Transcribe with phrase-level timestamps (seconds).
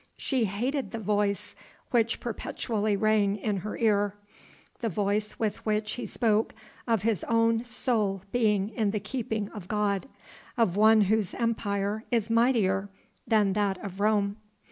[0.17, 1.53] She hated the voice
[1.91, 4.15] which perpetually rang in her ear,
[4.79, 6.55] the voice with which he spoke
[6.87, 10.09] of his own soul being in the keeping of God
[10.57, 12.89] of One Whose Empire is mightier
[13.27, 14.37] than that of Rome.